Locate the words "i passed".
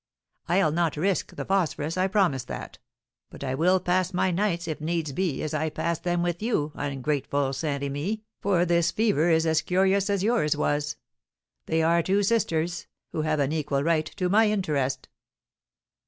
5.53-6.01